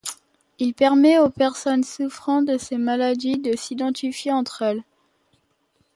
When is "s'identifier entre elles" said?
3.55-4.83